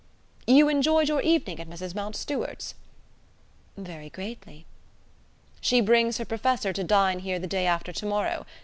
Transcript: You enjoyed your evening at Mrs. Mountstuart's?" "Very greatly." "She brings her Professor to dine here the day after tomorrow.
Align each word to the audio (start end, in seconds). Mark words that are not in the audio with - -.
You 0.47 0.67
enjoyed 0.67 1.09
your 1.09 1.21
evening 1.21 1.59
at 1.59 1.69
Mrs. 1.69 1.93
Mountstuart's?" 1.93 2.73
"Very 3.77 4.09
greatly." 4.09 4.65
"She 5.59 5.79
brings 5.79 6.17
her 6.17 6.25
Professor 6.25 6.73
to 6.73 6.83
dine 6.83 7.19
here 7.19 7.37
the 7.37 7.45
day 7.45 7.67
after 7.67 7.91
tomorrow. 7.93 8.47